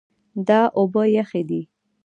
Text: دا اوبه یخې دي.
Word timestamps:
دا 0.47 0.61
اوبه 0.79 1.03
یخې 1.17 1.41
دي. 1.49 1.61